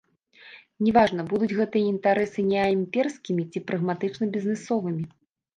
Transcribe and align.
Не 0.85 0.91
важна, 0.97 1.25
будуць 1.33 1.49
гэтыя 1.59 1.91
інтарэсы 1.93 2.45
неаімперскімі 2.53 3.47
ці 3.51 3.63
прагматычна-бізнесовымі. 3.71 5.03